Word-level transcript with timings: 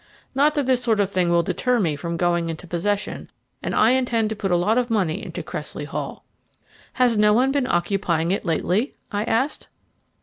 Not 0.33 0.55
that 0.55 0.65
this 0.65 0.81
sort 0.81 0.99
of 0.99 1.11
thing 1.11 1.29
will 1.29 1.43
deter 1.43 1.79
me 1.79 1.95
from 1.95 2.17
going 2.17 2.49
into 2.49 2.65
possession, 2.65 3.29
and 3.61 3.75
I 3.75 3.91
intend 3.91 4.29
to 4.31 4.35
put 4.35 4.49
a 4.49 4.55
lot 4.55 4.79
of 4.79 4.89
money 4.89 5.23
into 5.23 5.43
Cressley 5.43 5.85
Hall." 5.85 6.25
"Has 6.93 7.19
no 7.19 7.33
one 7.33 7.51
been 7.51 7.67
occupying 7.67 8.31
it 8.31 8.43
lately?" 8.43 8.95
I 9.11 9.23
asked. 9.25 9.67